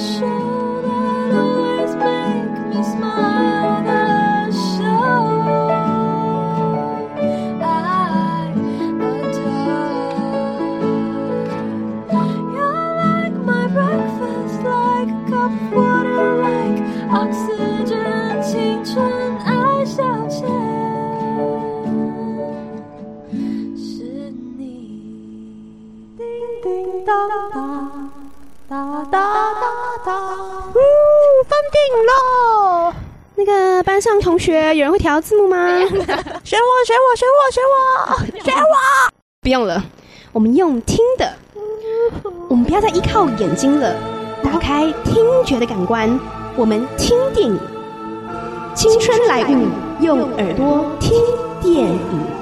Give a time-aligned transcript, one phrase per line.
[0.00, 0.39] 是
[34.40, 35.56] 学，有人会调字幕吗？
[35.86, 39.12] 选我，选我，选我，选我， 选我！
[39.42, 39.84] 不用了，
[40.32, 41.32] 我们用听的。
[42.48, 43.94] 我们不要再依靠眼睛了，
[44.42, 46.18] 打开听觉的感官，
[46.56, 47.58] 我们听电影。
[48.74, 49.68] 青春来物，
[50.00, 51.20] 用耳朵听
[51.60, 52.39] 电影。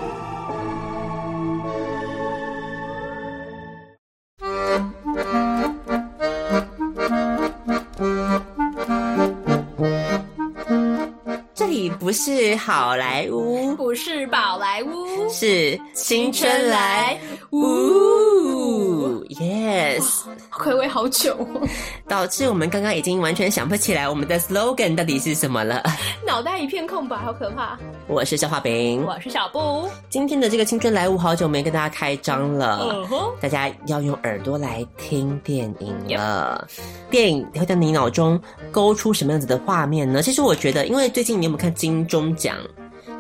[12.09, 17.21] 不是好莱坞，不是宝莱坞，是青春来。
[17.51, 19.23] 呜。
[19.29, 20.23] Yes，
[20.59, 21.37] 暌违好久，
[22.09, 25.83] 导致我们刚刚已经完全想不起来我们的 slogan 到底是什么了，
[26.27, 27.79] 脑袋一片空白，好可怕。
[28.07, 29.89] 我是消化饼，我是小布。
[30.09, 33.33] 今天的这个青春来物，好久没跟大家开张了，uh.
[33.41, 36.67] 大家要用耳朵来听电影了。
[36.69, 36.81] Yep.
[37.11, 38.41] 电影会在你脑中
[38.73, 40.23] 勾出什么样子的画面呢？
[40.23, 42.57] 其实我觉得，因为最近你有没有看金钟奖？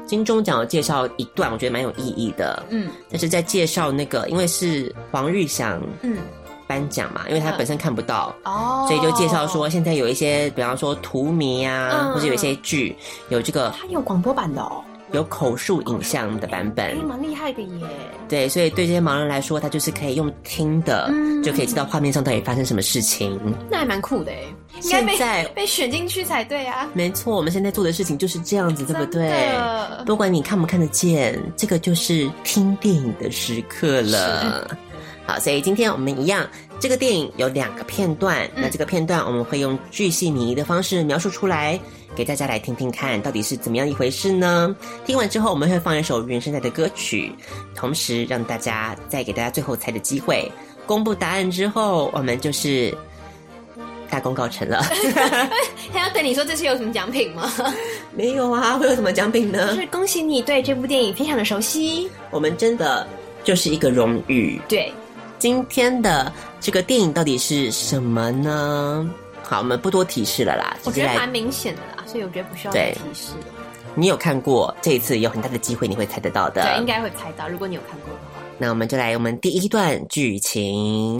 [0.06, 2.62] 金钟奖有介绍一段，我觉得蛮有意义的。
[2.70, 6.16] 嗯，但是在介绍那个，因为是黄玉祥嗯
[6.68, 12.96] 颁奖嘛，因为他本身看不到哦，所以就介绍说现在有一些，比方说图迷啊、嗯，或者有一些剧
[13.30, 14.84] 有这个，它有广播版的哦。
[15.12, 17.86] 有口述影像的版本，蛮厉害的耶。
[18.28, 23.40] 对，所以对这些盲人来说，他就是可以用听的，嗯、就可以知道画面上到底发生什么事情。
[23.70, 24.48] 那还蛮酷的耶，
[24.82, 26.86] 现在被选进去才对啊。
[26.92, 29.50] 没错，我们现在做的事情就是这样子，对不对？
[30.04, 34.76] 不管你看不看得见，这个就是听电影的时刻了。
[35.28, 36.48] 好，所以今天我们一样，
[36.80, 41.78] 这个电影有两个片段，嗯、那这个片段我们会用巨细靡遗的方式描述出来。
[42.16, 44.74] 给大家来听听看，到底是怎么样一回事呢？
[45.04, 47.30] 听完之后，我们会放一首原声带的歌曲，
[47.74, 50.50] 同时让大家再给大家最后猜的机会。
[50.86, 52.96] 公布答案之后，我们就是
[54.08, 54.82] 大功告成了。
[55.92, 57.52] 还要等你说这次有什么奖品吗？
[58.16, 59.74] 没有啊，会有什么奖品呢？
[59.74, 62.10] 就是恭喜你对这部电影非常的熟悉。
[62.30, 63.06] 我们真的
[63.44, 64.58] 就是一个荣誉。
[64.66, 64.90] 对，
[65.38, 69.08] 今天的这个电影到底是什么呢？
[69.44, 70.76] 好，我们不多提示了啦。
[70.84, 72.04] 我觉得蛮明显的啦。
[72.06, 73.32] 所以我觉得不需要再提示。
[73.94, 76.62] 你有看过，这一次有很大的机会你会猜得到的。
[76.62, 77.48] 对，应该会猜到。
[77.48, 81.18] 如果你有看过的话，那我们就来我们第一段剧情。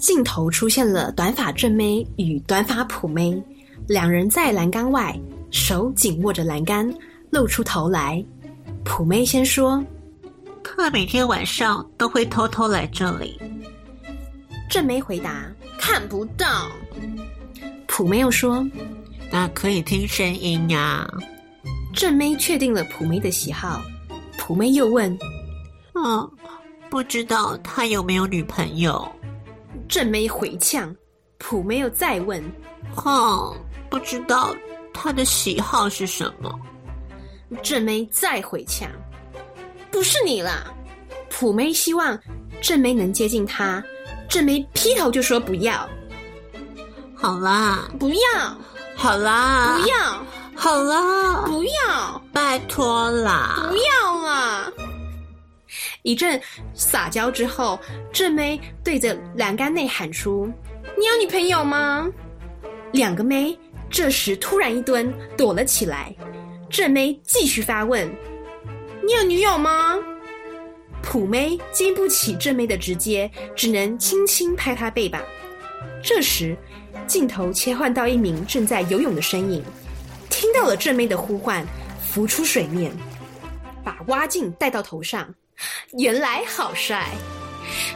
[0.00, 3.42] 镜头出现了短发正妹与短发普妹，
[3.88, 5.14] 两人在栏杆外，
[5.50, 6.92] 手紧握着栏杆，
[7.30, 8.24] 露出头来。
[8.84, 9.82] 普妹先说
[10.76, 13.40] ：“他每天晚上都会偷偷来这里。”
[14.68, 15.46] 正妹回答
[15.78, 16.70] ：“看不到。”
[17.86, 18.66] 普妹又说
[19.30, 21.08] ：“那可以听声音呀。”
[21.94, 23.80] 正妹确定了普妹的喜好，
[24.36, 25.16] 普妹又问
[25.94, 26.30] ：“嗯，
[26.90, 29.10] 不知道他有没有女朋友？”
[29.88, 30.94] 正妹回呛，
[31.38, 32.42] 普妹又再问
[32.94, 33.56] ：“哼，
[33.88, 34.54] 不知道
[34.92, 36.52] 他的喜好是什么？”
[37.62, 38.90] 正妹再回呛
[39.96, 40.62] ：“不是你啦。”
[41.30, 42.18] 普妹希望
[42.60, 43.82] 正妹能接近他。
[44.28, 45.88] 正妹劈头就说不要，
[47.14, 48.58] 好啦，不要，
[48.94, 49.96] 好啦，不要，
[50.54, 54.70] 好啦，不要，拜托啦，不要啦！
[56.02, 56.38] 一阵
[56.74, 57.80] 撒娇之后，
[58.12, 60.52] 正妹对着栏杆内喊出
[60.98, 62.06] ：“你有女朋友吗？”
[62.92, 63.58] 两个妹
[63.90, 66.14] 这时突然一蹲，躲了起来。
[66.68, 68.10] 正妹继续发问
[69.06, 69.96] ：“你有女友吗？”
[71.02, 75.22] 普妹经不起正妹的直接，只能轻轻拍她背板。
[76.02, 76.56] 这时，
[77.06, 79.62] 镜头切换到一名正在游泳的身影，
[80.28, 81.64] 听到了正妹的呼唤，
[82.04, 82.90] 浮出水面，
[83.84, 85.32] 把蛙镜戴到头上。
[85.96, 87.06] 原来好帅，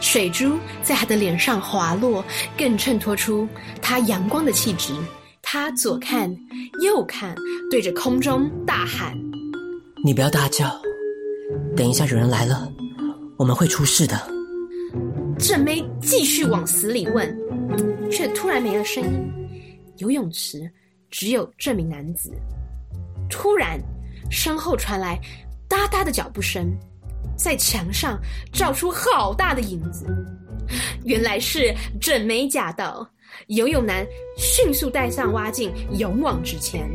[0.01, 2.25] 水珠在他的脸上滑落，
[2.57, 3.47] 更衬托出
[3.83, 4.95] 他阳光的气质。
[5.43, 6.31] 他左看
[6.81, 7.35] 右看，
[7.71, 9.19] 对着空中大喊
[10.05, 10.81] ：“你不要大叫，
[11.77, 12.71] 等一下有人来了。”
[13.39, 14.21] 我们会出事的。
[15.39, 17.35] 正妹继续往死里问，
[18.11, 19.33] 却突然没了声音。
[19.97, 20.71] 游泳池
[21.11, 22.31] 只有这名男子。
[23.31, 23.81] 突然，
[24.31, 25.19] 身后传来
[25.67, 26.71] 哒哒的脚步声，
[27.35, 28.21] 在墙上
[28.53, 30.07] 照出好大的影子。
[31.05, 33.09] 原来是正妹驾到。
[33.47, 34.07] 游泳男
[34.37, 36.87] 迅速戴上蛙镜，勇往直前，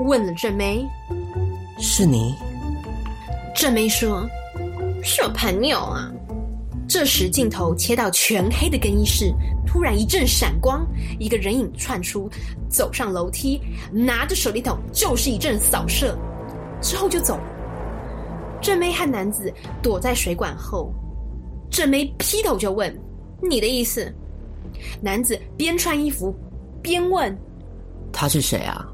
[0.00, 0.84] 问了正妹
[1.80, 2.34] ：“是你？”
[3.54, 4.28] 正妹说
[5.02, 6.10] ：“是我朋友啊。”
[6.86, 9.32] 这时镜头切到全黑的更衣室，
[9.66, 10.86] 突然一阵闪光，
[11.18, 12.28] 一个人影窜出，
[12.68, 13.60] 走上楼梯，
[13.90, 16.18] 拿着手电筒就是一阵扫射，
[16.82, 17.44] 之后就走了。
[18.60, 19.52] 正妹和男子
[19.82, 20.92] 躲在水管后，
[21.70, 22.94] 正妹劈头就问
[23.40, 24.12] ：“你的意思？”
[25.00, 26.34] 男子边穿衣服
[26.82, 27.34] 边问
[28.12, 28.86] ：“他是谁啊？”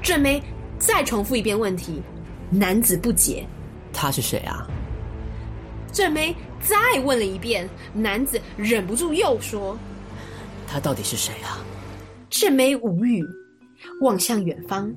[0.00, 0.42] 正妹
[0.78, 2.02] 再重复一遍问题，
[2.50, 3.46] 男子不解
[3.92, 4.66] ：“他是谁啊？”
[5.92, 9.76] 正妹再问了一遍，男子忍不住又说
[10.68, 11.64] ：“他到底是谁啊？”
[12.30, 13.24] 正妹无语，
[14.02, 14.94] 望向远方，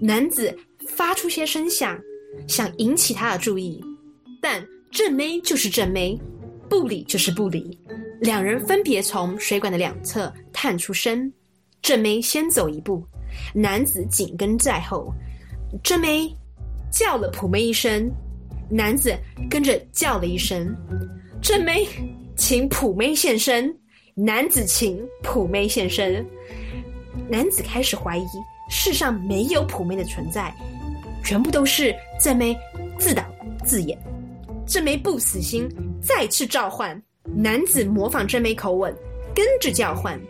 [0.00, 0.56] 男子
[0.88, 1.98] 发出些声响，
[2.48, 3.84] 想引起他的注意，
[4.40, 6.18] 但正妹就是正妹，
[6.70, 7.78] 不理就是不理。
[8.20, 11.30] 两人分别从水管的两侧探出身，
[11.82, 13.06] 正妹先走一步，
[13.54, 15.12] 男子紧跟在后。
[15.82, 16.34] 正妹
[16.94, 18.08] 叫了普妹一声，
[18.70, 19.12] 男子
[19.50, 20.72] 跟着叫了一声。
[21.42, 21.84] 正妹
[22.36, 23.76] 请普妹现身，
[24.14, 26.24] 男子请普妹现身。
[27.28, 28.24] 男子开始怀疑
[28.70, 30.54] 世上没有普妹的存在，
[31.24, 32.56] 全部都是正妹
[32.96, 33.24] 自导
[33.64, 33.98] 自演。
[34.64, 35.68] 正妹不死心，
[36.00, 37.02] 再次召唤。
[37.24, 38.94] 男子模仿正妹口吻，
[39.34, 40.20] 跟着叫唤。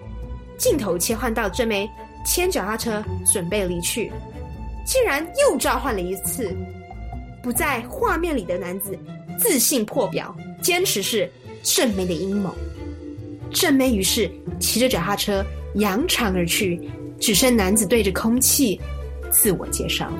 [0.56, 1.86] 镜头切换到正妹
[2.24, 4.10] 牵脚踏车准备离去，
[4.84, 6.54] 竟然又召唤了一次。
[7.42, 8.98] 不在画面里的男子
[9.38, 11.30] 自信破表，坚持是
[11.62, 12.54] 正妹的阴谋。
[13.50, 15.44] 正妹于是骑着脚踏车
[15.74, 16.80] 扬长而去，
[17.20, 18.80] 只剩男子对着空气
[19.30, 20.10] 自我介绍。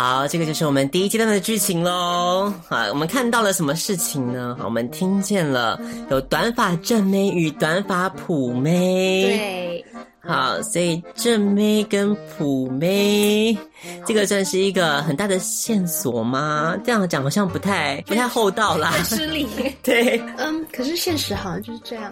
[0.00, 2.50] 好，这个就是我们第一阶段的剧情喽。
[2.66, 4.56] 好，我们看到了什么事情呢？
[4.58, 5.78] 好，我们听见了
[6.10, 9.24] 有短发正妹与短发普妹。
[9.26, 9.84] 对，
[10.20, 13.54] 好，所以正妹跟普妹，
[14.06, 16.74] 这个算是一个很大的线索吗？
[16.82, 19.46] 这样讲好像不太不太厚道啦，很失礼。
[19.84, 22.10] 对，嗯，可是现实好像就是这样。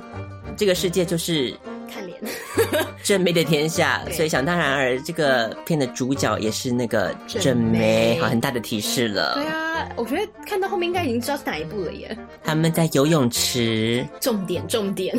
[0.59, 1.57] 这个世界就是。
[1.89, 2.21] 看脸，
[3.03, 9.35] 正妹的天下，所以想当然而，这个片的主角也是那个正妹，好，很大的提示了。
[9.35, 12.17] 对啊，我觉得看到后面应该已经知道是哪一部了耶。
[12.45, 15.17] 他们在游泳池，重点重点，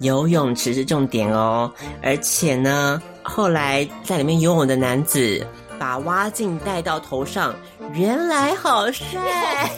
[0.00, 1.72] 游泳池是重点哦。
[2.02, 5.46] 而且呢，后来在里面游泳的男子
[5.78, 7.54] 把蛙镜戴到头上，
[7.92, 9.20] 原来好帅，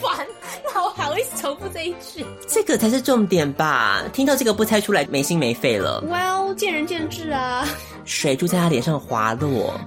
[0.00, 0.26] 好烦。
[0.72, 4.02] 好好意思重复这一句，这个才是重点吧？
[4.12, 6.02] 听到这个不猜出来，没心没肺了。
[6.06, 7.66] Well，见仁见智啊。
[8.04, 9.78] 水珠在他脸上滑落，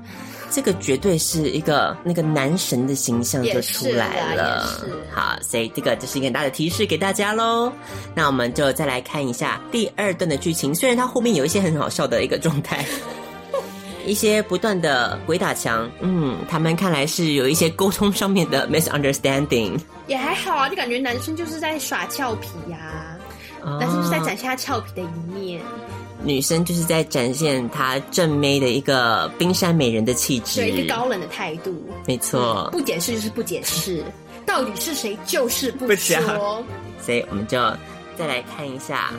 [0.49, 4.67] 这个绝对是一个那个男神的形象就出来了。
[5.13, 7.71] 好，所以这个就是一个很大的提示给大家喽。
[8.13, 12.85] 那我们就再来看一下第二段的剧情，虽然它后面有一些很好笑的一个状态。
[14.05, 23.17] 一些不断的鬼打墙，嗯，他们看来是有一些沟通上面的 misunderstanding，也还好啊，就感觉男生就是在耍俏皮呀、啊，
[23.63, 25.61] 哦、男生就是在展现他俏皮的一面，
[26.23, 31.73] 女生就是在展现她正妹的一个冰山美人的气质，对，一个高冷的态度，
[32.05, 34.03] 没错、嗯，不解释就是不解释，
[34.45, 37.57] 到底是谁就是不说，不所以我们就
[38.17, 39.11] 再来看一下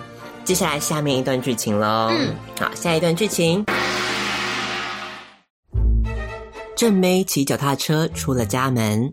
[0.45, 3.65] 接下来下面一段剧情喽，嗯，好，下一段剧情。
[6.75, 9.13] 正妹骑脚踏车出了家门，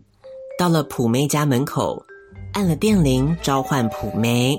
[0.58, 2.02] 到了普妹家门口，
[2.52, 4.58] 按了电铃召唤普妹。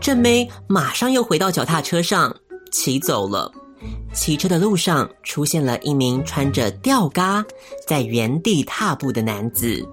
[0.00, 2.34] 正妹马上又回到脚踏车上
[2.70, 3.50] 骑走了。
[4.12, 7.44] 骑车的路上出现了一名穿着吊嘎
[7.86, 9.86] 在原地踏步的男子，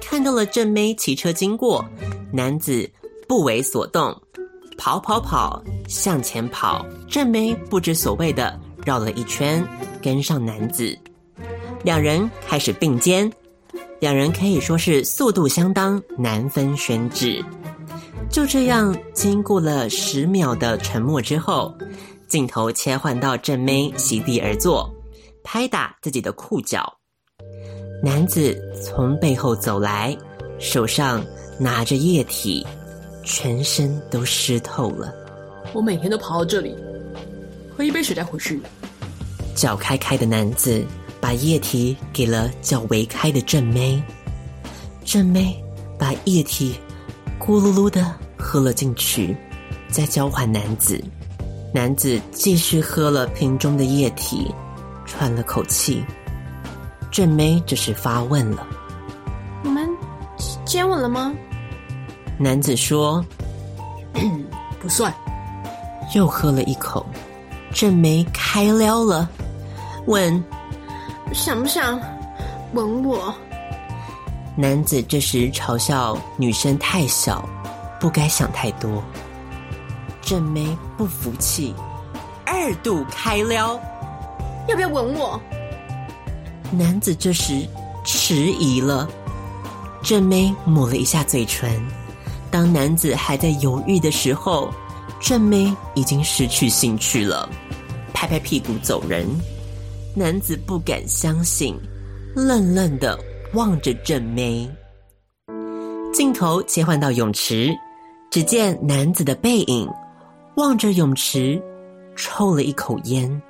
[0.00, 1.84] 看到了正妹骑车经过，
[2.32, 2.88] 男子
[3.28, 4.16] 不为所动，
[4.78, 6.84] 跑跑跑向前跑。
[7.08, 9.64] 正妹不知所谓的绕了一圈，
[10.02, 10.98] 跟上男子。
[11.82, 13.30] 两人开始并肩，
[14.00, 17.42] 两人可以说是速度相当，难分轩轾。
[18.30, 21.74] 就这样，经过了十秒的沉默之后，
[22.28, 24.88] 镜头切换到正妹席地而坐，
[25.42, 26.92] 拍打自己的裤脚。
[28.04, 30.16] 男子从背后走来，
[30.58, 31.24] 手上
[31.58, 32.64] 拿着液体，
[33.24, 35.12] 全身都湿透了。
[35.72, 36.76] 我每天都跑到这里，
[37.76, 38.60] 喝一杯水再回去。
[39.54, 40.84] 脚开开的男子。
[41.20, 44.02] 把液体给了叫维开的正妹，
[45.04, 45.62] 正妹
[45.98, 46.74] 把液体
[47.38, 49.36] 咕噜噜的喝了进去，
[49.88, 51.02] 再交还男子。
[51.72, 54.52] 男子继续喝了瓶中的液体，
[55.04, 56.04] 喘了口气。
[57.10, 58.66] 正妹这时发问了
[59.62, 59.88] ：“你们
[60.64, 61.32] 接吻了吗？
[62.38, 63.24] 男子说
[64.80, 65.14] ：“不算。”
[66.14, 67.06] 又喝了一口，
[67.72, 69.28] 正妹开撩了，
[70.06, 70.42] 问
[71.32, 72.00] ：“想不想
[72.74, 73.34] 吻我？”
[74.56, 77.48] 男子这时嘲笑女生太小，
[77.98, 79.02] 不该想太多。
[80.20, 81.74] 正妹不服气，
[82.44, 83.80] 二度开撩
[84.68, 85.40] ：“要不要吻我？”
[86.70, 87.66] 男子这时
[88.04, 89.08] 迟疑了，
[90.02, 91.70] 正妹抹了一下嘴唇。
[92.50, 94.72] 当男子还在犹豫的时候，
[95.20, 97.48] 正妹已经失去兴趣了，
[98.12, 99.26] 拍拍屁股走人。
[100.14, 101.78] 男子不敢相信，
[102.34, 103.18] 愣愣的
[103.54, 104.68] 望着正妹。
[106.12, 107.72] 镜头切换到泳池，
[108.28, 109.88] 只见男子的背影
[110.56, 111.62] 望着泳池，
[112.16, 113.40] 抽了一口烟，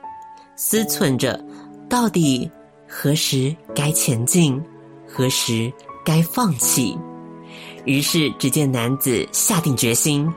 [0.55, 1.43] 思忖着
[1.89, 2.49] 到底
[2.87, 4.63] 何时该前进，
[5.09, 5.73] 何时
[6.05, 6.97] 该放弃。
[7.87, 10.31] 于是，只见男子下定决心，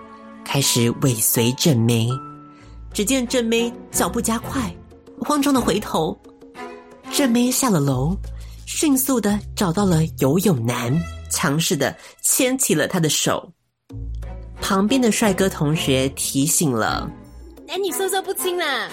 [0.46, 2.08] 开始尾随正妹。
[2.94, 4.74] 只见正妹脚步加快，
[5.24, 6.18] 慌张的回头。
[7.12, 8.16] 正妹下了楼，
[8.66, 10.94] 迅速的找到了游泳男，
[11.32, 13.52] 强势的牵起了他的手。
[14.62, 17.10] 旁边的帅哥同学提醒了
[17.70, 18.90] ：“哎，你瑟瑟不亲啦。”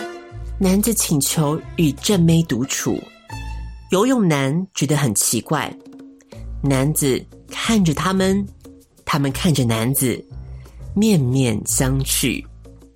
[0.58, 2.98] 男子请求与正妹独处，
[3.90, 5.70] 游泳男觉得很奇怪。
[6.62, 7.22] 男子。
[7.52, 8.46] 看着他们，
[9.04, 10.24] 他们看着男子，
[10.94, 12.40] 面面相觑。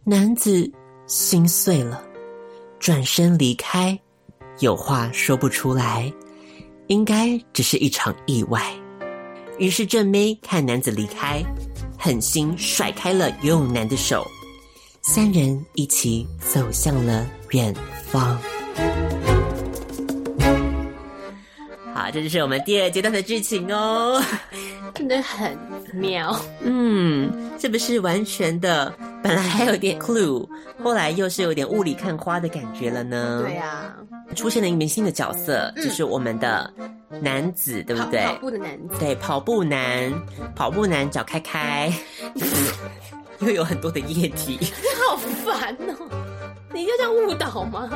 [0.05, 0.71] 男子
[1.09, 2.01] 心碎了，
[2.85, 3.99] 转身离开，
[4.59, 6.13] 有话说不出来，
[6.89, 8.63] 应该只是一场意外。
[9.57, 11.43] 于是正妹看男子离开，
[11.99, 14.23] 狠心甩开了游泳男的手，
[15.01, 17.75] 三人一起走向了远
[18.05, 18.39] 方。
[21.95, 24.23] 好，这就是我们第二阶段的剧情哦，
[24.95, 25.57] 真的很
[25.95, 26.39] 妙。
[26.61, 28.95] 嗯，是不是完全的？
[29.25, 30.47] 本来还有点 clue，
[30.83, 33.41] 后来又是有点雾里看花的感觉了呢？
[33.43, 33.97] 对呀、啊，
[34.37, 36.71] 出现了一名新的角色，嗯、就是我们的
[37.23, 38.21] 男子，对不对？
[38.27, 40.13] 跑步的男子，对，跑步男，
[40.55, 41.91] 跑步男脚开开，
[43.41, 44.59] 又有很多的液体，
[45.09, 46.07] 好烦哦！
[46.75, 47.91] 你就这样误导吗？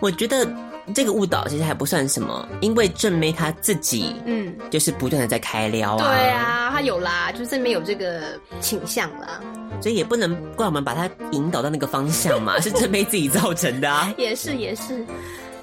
[0.00, 0.46] 我觉得。
[0.92, 6.04] 这个误导其实还不算什么，因为正妹她自己，嗯，就是不断的在开撩啊。
[6.04, 9.40] 对啊，她有啦，就是正妹有这个倾向啦，
[9.80, 14.12] 所以也不能怪我们把她引导到那个方向嘛，是正妹自己造成的啊。
[14.18, 15.04] 也是也是。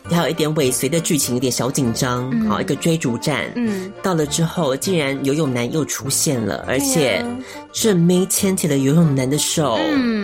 [0.09, 2.23] 还有一点尾随的剧情，有点小紧张。
[2.49, 3.49] 好、嗯，一个追逐战。
[3.55, 7.23] 嗯，到了之后，竟然游泳男又出现了，而且
[7.71, 9.77] 正妹牵起了游泳男的手。
[9.79, 10.20] 嗯，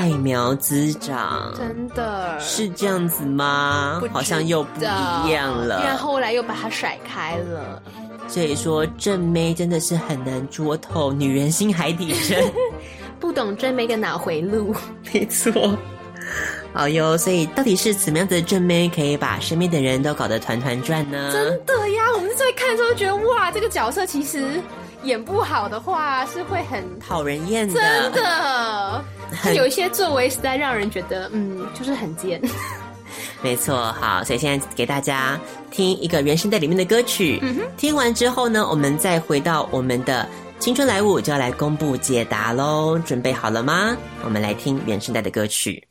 [0.00, 4.00] 爱苗滋长，真的是这样子吗？
[4.10, 5.82] 好像又不一样了。
[5.84, 7.82] 然后后来又把他甩开了。
[8.26, 12.50] 所以说，正妹真的是很难捉透女人心海底针，
[13.20, 14.74] 不懂正妹的脑回路。
[15.12, 15.76] 没错。
[16.72, 21.30] 好哟，所以到底是怎么样子的正妹可以把身边的人都搞得团团转呢？
[21.30, 24.62] 真的呀，我们在看的时候觉得哇，这个角色其实
[25.02, 27.74] 演不好的话是会很讨人厌的。
[27.74, 29.04] 真的，
[29.44, 32.40] 就有一些作为实在让人觉得嗯，就是很贱。
[33.42, 35.38] 没错，好，所以现在给大家
[35.70, 37.38] 听一个原声带里面的歌曲。
[37.42, 40.28] 嗯哼，听完之后呢，我们再回到我们的
[40.58, 42.98] 青春来舞，就要来公布解答喽。
[42.98, 43.96] 准备好了吗？
[44.22, 45.82] 我们来听原声带的歌曲。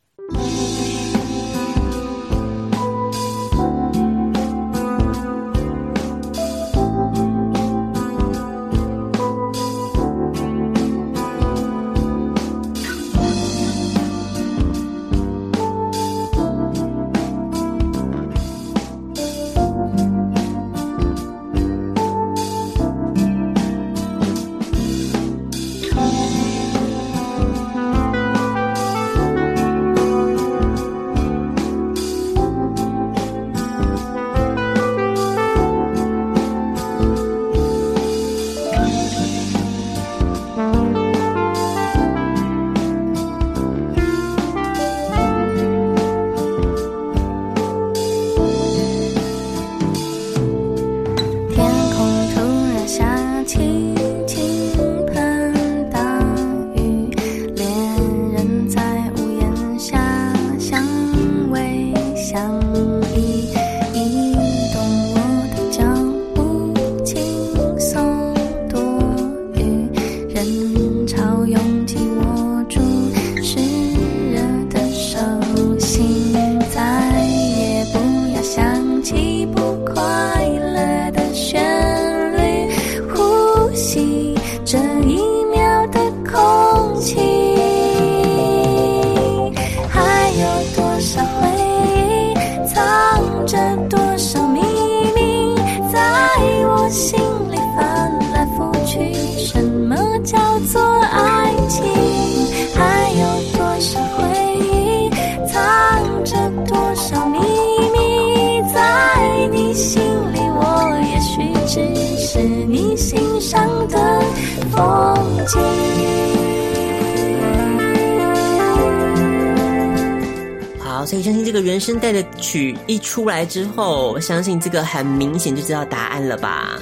[121.10, 126.80] 所以相信这个原声带的曲一出来之后，相信这个很明显就知道答案了吧？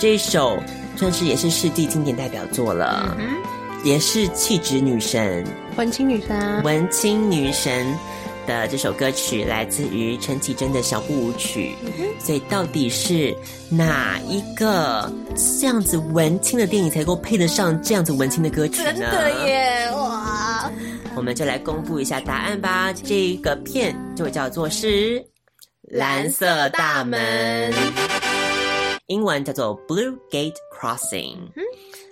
[0.00, 0.58] 这一首
[0.96, 3.28] 算是也是世纪经典代表作了，嗯、
[3.84, 7.86] 也是气质女神、文青女神、文青女神
[8.48, 11.76] 的这首歌曲，来自于陈绮贞的小步舞曲。
[11.84, 13.32] 嗯、所以到底是
[13.70, 15.08] 哪一个
[15.60, 18.92] 这样子文青的电影才够配得上这样子文青的歌曲呢？
[18.92, 20.47] 真的耶，哇！
[21.18, 22.92] 我们就来公布一下答案吧。
[22.92, 25.18] 这个片就叫做是
[25.82, 27.72] 《蓝色大门》，
[29.08, 31.34] 英文叫做 Blue Gate Crossing。
[31.56, 31.62] 嗯，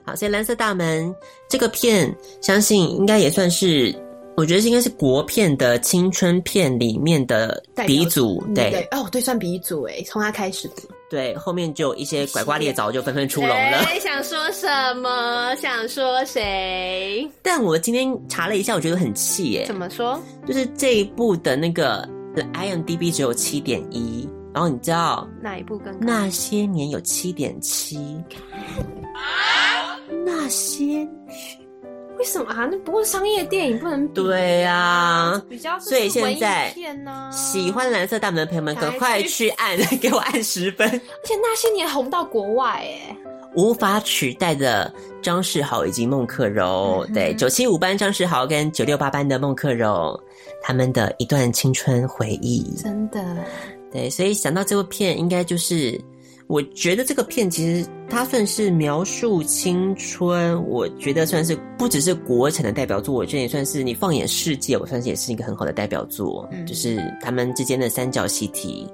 [0.04, 1.08] 好，所以《蓝色大门》
[1.48, 3.94] 这个片，相信应该也算是，
[4.36, 8.44] 我觉得是应该是国片的青春片里面的鼻祖。
[8.56, 10.82] 对，对，哦，对，算鼻祖诶，从他开始的。
[11.08, 13.82] 对，后面就一些拐瓜裂枣就纷纷出笼了。
[13.86, 15.54] 谁想说什么？
[15.56, 17.30] 想说谁？
[17.42, 19.64] 但我今天查了一下，我觉得很气耶。
[19.66, 20.20] 怎么说？
[20.46, 22.08] 就是这一部的那个
[22.54, 25.98] IMDB 只有七点一，然后你知道哪一部更高？
[26.00, 27.96] 那些年有七点七。
[29.14, 29.96] 啊？
[30.24, 31.06] 那些。
[32.18, 32.66] 为什么啊？
[32.70, 36.74] 那不过商业电影不能比对啊，比较所以现在
[37.30, 40.88] 喜欢蓝色大门的朋友们，赶快去按，给我按十分。
[40.88, 43.16] 而且那些年红到国外，哎，
[43.54, 50.18] 无法取代的张世豪以及孟克柔，嗯、对，九七五班张世豪跟九六八班的孟克柔，
[50.62, 53.22] 他们的一段青春回忆，真的，
[53.92, 56.00] 对，所以想到这部片，应该就是。
[56.48, 66.48] 我觉得这个片其实它算是描述青春，我觉得算是不只是国产的代表作，我觉得也算是你放眼世界，我算是也是一个很好的代表作。
[66.52, 68.86] 嗯，就是他们之间的三角习题。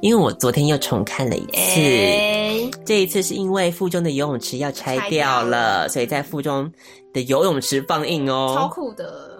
[0.00, 6.68] 因为我昨天又重看了一次，欸、这一次是因为附中的游泳池要拆掉了，掉了所以在附中
[7.12, 9.38] 的游泳池放映哦，超酷的。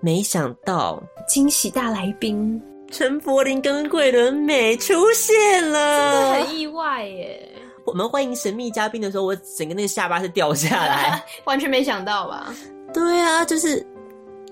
[0.00, 2.58] 没想到惊喜大来宾。
[2.92, 7.48] 陈柏霖跟桂纶镁出现了，真的很意外耶！
[7.86, 12.54] 我们欢迎神秘嘉宾的时候，我整个那个下巴是掉下来， 完全没想到吧？
[12.92, 13.84] 对啊，就是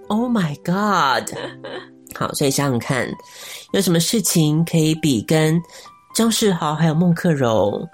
[0.09, 1.31] Oh my God！
[2.15, 3.07] 好，所以想想看，
[3.73, 5.61] 有什么事情可以比跟
[6.15, 7.87] 张世豪还有孟克柔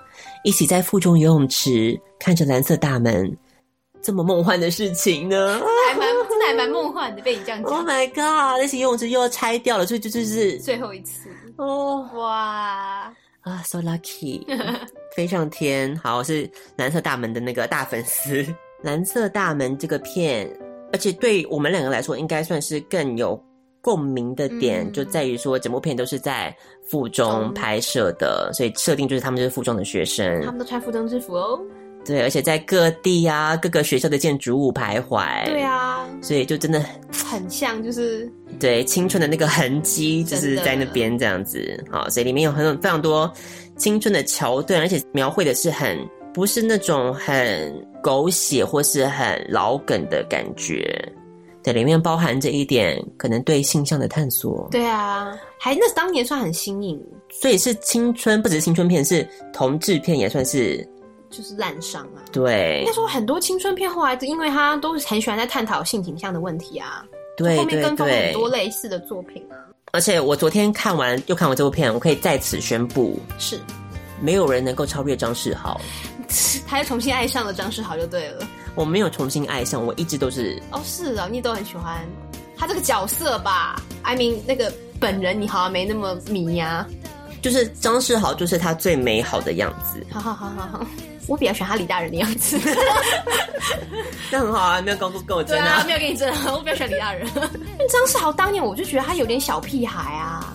[0.45, 3.37] 一起在附中游泳池看着蓝色大门
[4.07, 5.61] 这么梦幻的事情呢？
[5.89, 6.47] 还蛮真的。
[6.47, 7.73] 还蛮梦幻的，被你这样讲。
[7.73, 8.61] Oh my god！
[8.61, 12.09] 那些游泳池又要拆掉了，所以就就是最后一次哦。
[12.13, 14.47] Oh, 哇啊，so lucky，
[15.17, 15.97] 飞上天。
[15.97, 18.47] 好，我是蓝色大门的那个大粉丝。
[18.85, 20.49] 蓝色大门这个片，
[20.93, 23.37] 而且对我们两个来说，应该算是更有
[23.81, 26.57] 共鸣的点，嗯、就在于说整部片都是在
[26.89, 31.61] 附中拍摄的，嗯、所以设定就是他们就是附中的学生，他们都穿附中制服哦。
[32.07, 35.45] 对，而且在各地啊，各个学校的建筑物徘徊。
[35.47, 41.85] 对啊，所以就真的很像，就是对青春的那个痕迹，就是在那边这样子。
[41.91, 43.31] 好，所以里面有很多非常多
[43.77, 45.99] 青春的桥段，而且描绘的是很
[46.33, 50.97] 不是那种很狗血或是很老梗的感觉。
[51.65, 54.69] 对，里面包含着一点可能对性向的探索。
[54.71, 60.89] 对啊，还那当年算很新颖，所以是青春，不只是青春片，是同志片也算是。
[61.37, 62.25] 就是滥觴啊！
[62.33, 67.05] 对，应该说很多青春片后来，因为他都是很喜欢在探讨性倾向的问题啊。
[67.37, 69.61] 对，后面跟风很多类似的作品啊。
[69.93, 73.61] 而且我昨天看完又看完这部片，我可以在此宣布，是
[74.19, 75.79] 没有人能够超越张世豪。
[76.67, 78.47] 他又重新爱上了张世豪就对了。
[78.75, 82.05] 我没有重新爱上，我一直都是哦，是啊，你都很喜欢
[82.57, 86.89] 他这个角色吧？I mean，那个本人你好像没那么迷呀、啊。
[87.43, 90.05] 就是张世豪，就是他最美好的样子。
[90.11, 90.87] 好好好好好。
[91.27, 92.59] 我比较喜欢他李大人的样子，
[94.31, 97.27] 那很好啊，没有跟跟我争啊，啊，没有跟你争， 我比较喜欢李大人。
[97.91, 100.55] 张世豪当年我就觉得他有点小屁孩啊，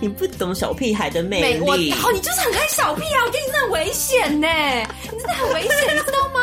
[0.00, 1.88] 你不懂小屁孩的魅力。
[1.90, 4.48] 然后你就是很爱小屁孩，我觉得你真的很危险呢，
[5.04, 6.40] 你真的很危险，你知道吗？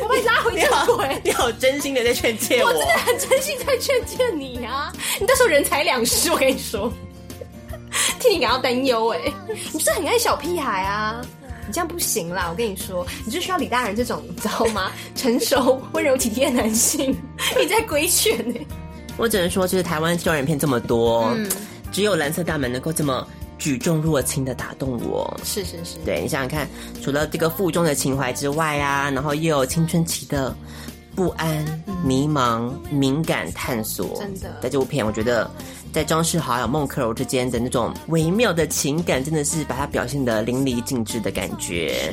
[0.00, 4.92] 我把你拉回正轨，你好真心的在劝诫我，我真的很真心在劝诫你啊！
[5.20, 6.92] 你到时候人财两失，我跟你说，
[8.18, 9.20] 替你感到担忧哎，
[9.72, 11.24] 你是很爱小屁孩啊。
[11.66, 12.48] 你这样不行啦！
[12.50, 14.90] 我跟你说，你就需要李大人这种，你知道吗？
[15.14, 17.16] 成熟、温柔、体贴的男性，
[17.58, 18.60] 你在规劝呢。
[19.16, 21.48] 我只能说，就是台湾校园片这么多，嗯，
[21.92, 23.26] 只有蓝色大门能够这么
[23.58, 25.32] 举重若轻的打动我。
[25.44, 26.68] 是是是，对，你想想看，
[27.02, 30.54] 除了这个腹中的情怀之外啊，然后又有青春期的
[31.14, 31.64] 不安、
[32.04, 34.16] 迷茫、敏感、探索。
[34.18, 35.48] 真的，在这部片，我觉得
[35.94, 42.12] 在张世豪还有孟克柔之间的那种微妙的情感，真的是把它表现得淋漓尽致的感觉，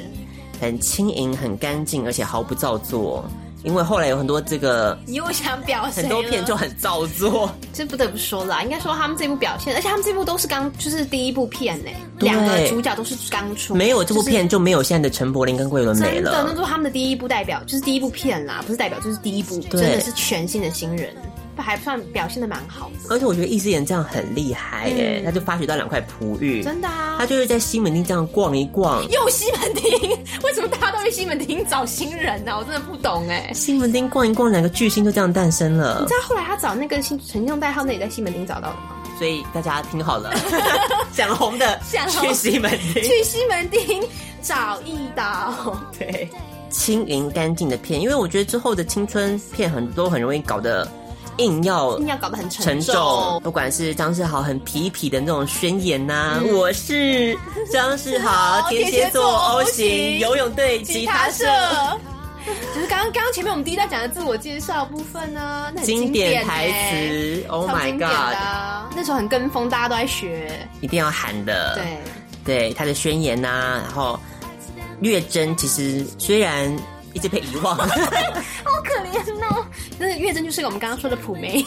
[0.59, 3.25] 很轻盈、很干净，而且毫不造作。
[3.63, 8.61] 因为后来有很多这个，你又想表现很多片就很造作，这不得不说啦。
[8.61, 11.89] 应该说他们这部表现，而且他们这部都是刚就是第一部片呢，
[12.19, 16.31] 两个主角都是刚出，没有这部片就没有现在的陈柏霖跟桂纶镁了。
[16.31, 21.15] 真的，那都是他们的第一部代表，就是第一部片啦，不是代表就是第一部，真的是全新的新人。
[21.61, 32.57] 还算表现的蛮好的，而且我觉得易思妍这样很厉害耶，嗯、他就发掘到两块璞玉，真的啊，他就是在西门町这样逛一逛，又西门町，为什么大家都去西门町找新人呢、啊？
[32.59, 35.99] 我真的不懂哎，西门町逛一逛，两个巨星就这样诞生了。
[36.01, 38.97] 你知道后来他找那个陈陈炯代号，那也在西门町找到的吗？
[39.17, 40.33] 所以大家听好了，
[41.13, 44.03] 想红的想去西门町，去西门町
[44.41, 46.27] 找一刀，对，
[46.69, 50.87] 轻盈干净的片，因为我觉得之后的青春片很多很容易搞得。
[51.37, 57.37] 硬要硬要搞得很沉重，不管是张世豪很痞痞的那种宣言呐、啊，嗯、我是
[57.71, 61.45] 张世豪， 天蝎座 O 型游泳队吉他社，
[62.75, 68.35] 就是刚刚刚刚前面我们第一段讲的自我介绍部分呢、啊，那很经典、台词，Oh my God，
[68.95, 71.97] 那时候很跟风，大家都在学，一定要喊的，对。
[72.43, 74.19] 对，他的宣言呐、啊，然后
[74.99, 76.75] 略真其实虽然。
[77.13, 77.85] 一直被遗忘， 好
[78.85, 79.65] 可怜哦。
[79.99, 81.63] 但是月珍就是个我们刚刚说的普梅，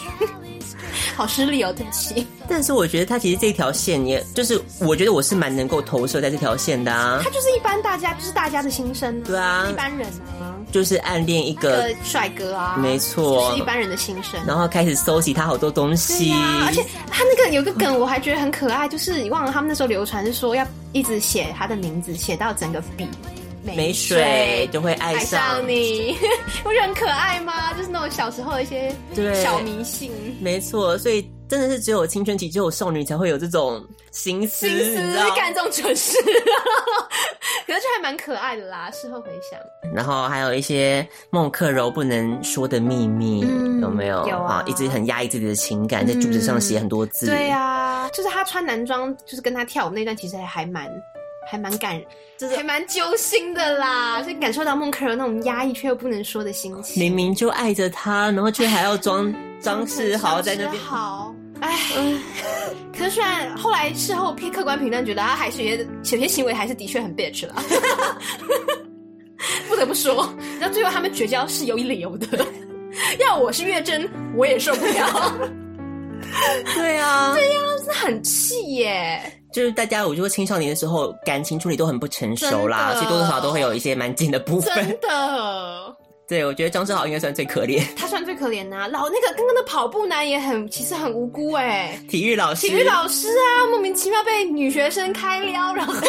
[1.16, 2.27] 好失礼哦，对不起。
[2.49, 7.20] 但是我觉得他其实这条线，也就是我觉得我是蛮能够投射在这条线的啊。
[7.23, 10.07] 他就是一般大家，就是大家的心声，对啊，一般人
[10.40, 14.38] 啊，就是暗恋一个帅哥啊，没错，就是一般人的心声。
[14.47, 16.33] 然后开始搜集他好多东西，
[16.66, 23.09] 而且他那个有个梗我还觉得很可爱，就是你忘了他们那时候流传是说要一直写他的名字，写到整个笔。
[23.64, 26.16] 没水就会爱上，你，
[26.62, 27.72] 不是很可爱吗？
[27.74, 28.94] 就是那种小时候的一些
[29.42, 30.12] 小迷信。
[30.40, 36.16] 没错，所以真的是只有青春期、只有少女才会有这种心思，心思干这种蠢事。
[37.66, 39.59] 可是这还蛮可爱的啦，事后回想。
[39.94, 44.27] 然后还有一些孟克柔不能说的秘密，嗯、有没有？
[44.29, 47.27] 有啊，一直很压抑自己的情感，在柱子上写很多字。
[47.27, 50.90] 嗯、对呀、啊，就是他穿男装，就是跟他跳舞那段，其实还蛮。
[51.46, 52.07] 还蛮感人，
[52.38, 57.02] 就是还蛮揪心的啦，所以感受到孟克柔那种压抑却又不能说的心情。
[57.02, 60.83] 明明就爱着他，然后却还要装张世豪在那边。
[60.83, 62.20] 好，哎，嗯、
[62.96, 67.54] 可是虽然后来事后客观评论，觉得他还是有些有些行为还是的确很 bitch 了。
[69.68, 72.46] 不得不说，那最后他们绝交是有理由的。
[73.18, 75.35] 要我是月珍，我也受不了。
[76.74, 79.20] 对啊，对呀、啊，是很气耶。
[79.55, 84.75] 就是大家，我觉得青少年的时候感情处理都很不成熟啦，的所以多多少少都会有一些蛮紧的部分。
[84.75, 85.97] 真的。
[86.26, 88.88] 对，我觉得张志豪应该算最可怜， 他算最可怜呐、啊。
[88.88, 92.00] 老那个刚刚的跑步男也很，其实很无辜哎、欸。
[92.08, 95.92] 体育老师，体育老师啊，莫名其妙被女学生开撩，然后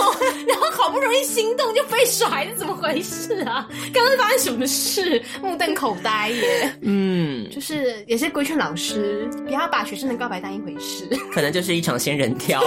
[0.47, 3.67] 然后好不容易心动就被甩，是怎么回事啊？
[3.93, 5.21] 刚刚是发生什么事？
[5.43, 6.73] 目瞪口呆耶。
[6.81, 12.63] 嗯，就是也是规劝老师不要把学生的告白当一回事， 可能就是一场仙人跳，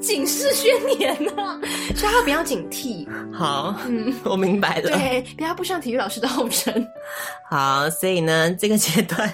[0.00, 1.58] 警示宣言呢、啊，
[1.96, 3.06] 所以他不要警惕。
[3.32, 4.90] 好，嗯，我明白了。
[4.90, 5.80] 对，不要不上。
[5.86, 6.84] 体育老师的后尘，
[7.48, 9.32] 好，所以呢，这个阶段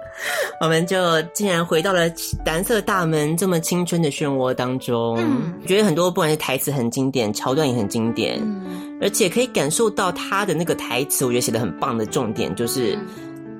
[0.62, 2.10] 我们就竟然回到了
[2.42, 5.18] 蓝色大门这么青春的漩涡当中。
[5.18, 12.98] 嗯，觉得很多不管是台词很经典，桥段也很经典，嗯，而且可以感受到他的那个台词，我觉得写的很棒的重点就是，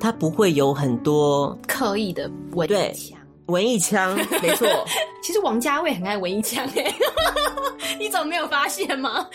[0.00, 4.66] 他不会有很多刻意的文艺腔，文艺腔， 没错。
[5.22, 6.90] 其实王家卫很爱文艺腔，哎，
[8.00, 9.26] 你怎么没有发现吗？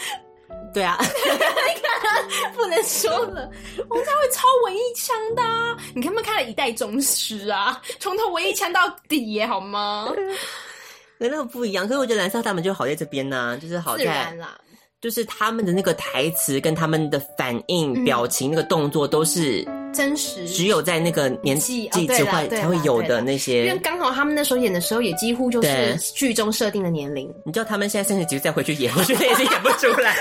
[0.76, 1.00] 对啊，
[2.54, 3.50] 不能说了，
[3.88, 7.82] 王家卫超文艺腔的，啊，你看没看了一代宗师啊？
[7.98, 10.12] 从头文艺腔到底耶，好吗？
[11.18, 14.38] 跟那个不一样，可是我觉得蓝色他们就好在这边呢，啊，就是好在，
[15.00, 19.66] 就是他们的那个台词跟他们的反应、嗯、表情、那个动作都是。
[19.94, 27.34] 真实，只有在那个年纪之会才会有的那些，因为刚好他们那时候演的时候也几乎就是剧中设定的年龄。
[27.46, 30.14] 你知道他们现在三十几岁再回去演，我觉得也是演不出来，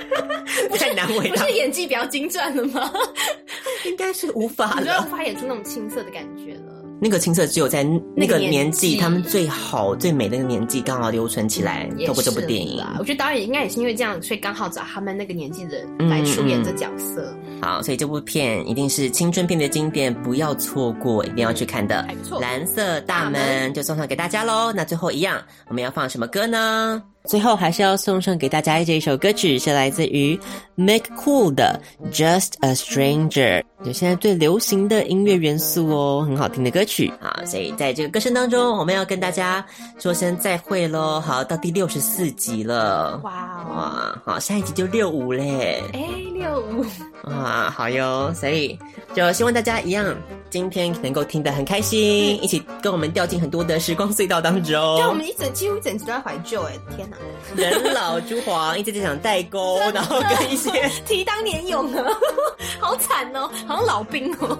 [0.78, 1.36] 太难为了。
[1.36, 2.92] 不是演技比较精湛了吗？
[3.86, 6.72] 应该是无法了，无法演出那种青涩的感觉了。
[6.98, 7.84] 那个青涩只有在
[8.16, 12.82] 那个年纪，他们最好最美的那个年纪，刚好留存起来，透过这部电影。
[12.98, 17.20] 我觉得导演应该也是因为这样，所以刚好找他们那个年纪的人来出演这角色。
[17.20, 22.02] 嗯嗯好，所以这部片一定是青春片的经典，不要错过，一定要去看的。
[22.08, 24.72] 还不错，蓝色大门就送上给大家喽。
[24.72, 27.02] 那最后一样，我们要放什么歌呢？
[27.26, 30.38] 最后还是要送上给大家这一首歌曲，是来自于
[30.76, 31.80] Make Cool 的
[32.12, 37.12] 《Just a Stranger》，就现在最流行的音乐元素哦，很好听的歌曲。
[37.20, 39.64] 啊，所以在这个歌声当中，我们要跟大家
[39.98, 41.20] 说声再会喽。
[41.20, 46.84] 好，到第六十四集了，哇、wow、哇，好，下一集就六五嘞，哎，六五，
[47.28, 48.78] 啊，好哟，所以
[49.14, 50.14] 就希望大家一样，
[50.48, 54.96] 今天能够听得很开心，一起跟我们掉进很多的时光隧道当中。
[54.96, 57.15] 对，我们一整几乎一整集都在怀旧，哎，天哪！
[57.56, 60.70] 人老珠黄，一直在想代沟， 然后跟一些
[61.06, 62.04] 提当年勇啊，
[62.80, 64.58] 好惨哦，好像老兵哦。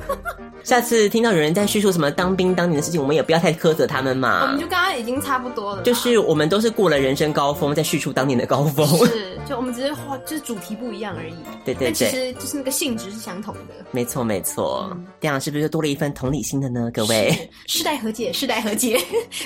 [0.63, 4.43] 下次听到有人在叙述什么当兵当年的事情，我们也不要太苛责他们嘛。
[4.43, 8.87] 我们就刚刚已经差不多了，就是我们都是过了人生高峰，在叙述当年的高峰。
[9.07, 11.35] 是，就我们只是话，就是主题不一样而已。
[11.65, 13.75] 对对对，其实就是那个性质是相同的。
[13.93, 16.91] 没错没错，嗯、这样是不是就多了一份同理心的呢？
[16.93, 19.01] 各位，世代和解，世代和解，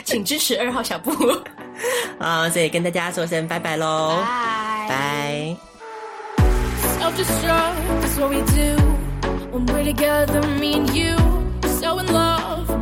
[0.04, 1.12] 请支持二号小布。
[2.18, 4.17] 啊，所以跟大家说声拜拜喽，
[4.87, 5.55] 拜拜。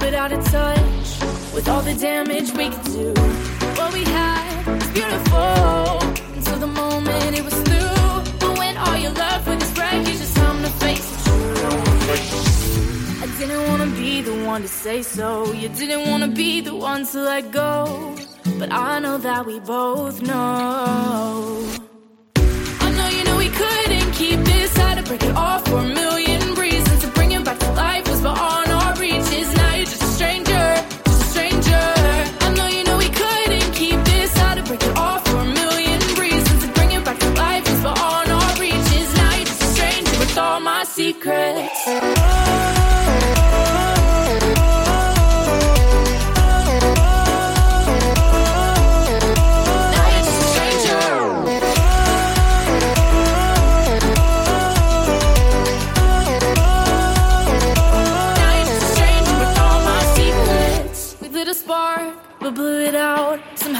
[0.04, 0.16] But
[18.16, 18.17] I
[18.67, 21.65] know that we both know.
[22.37, 24.77] I know you know we couldn't keep this.
[24.77, 26.28] Had to break it off for a million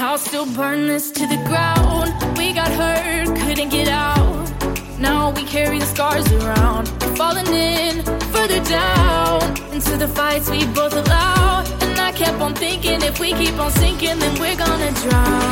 [0.09, 2.15] Somehow still burn this to the ground.
[2.39, 4.49] We got hurt, couldn't get out.
[4.99, 6.89] Now we carry the scars around.
[7.19, 11.63] Falling in further down into the fights we both allow.
[11.83, 15.43] And I kept on thinking if we keep on sinking, then we're gonna drown.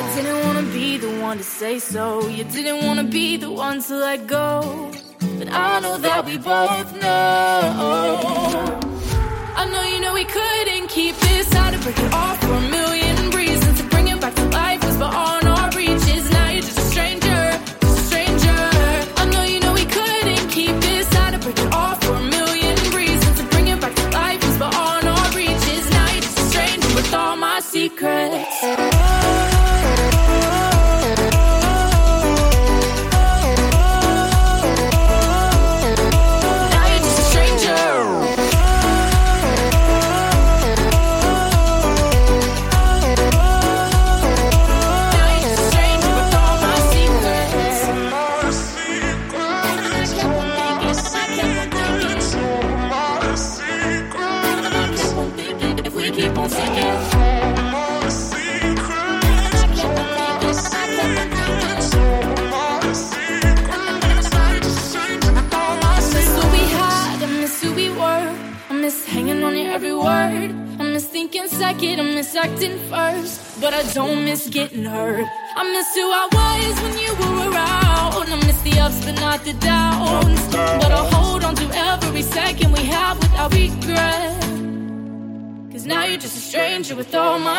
[0.00, 2.26] I didn't wanna be the one to say so.
[2.28, 4.90] You didn't wanna be the one to let go.
[5.38, 8.80] But I know that we both know.
[9.60, 11.44] I know you know we couldn't keep this.
[11.64, 13.03] To break it off for a million
[14.96, 15.43] but on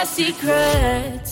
[0.06, 1.25] secrets.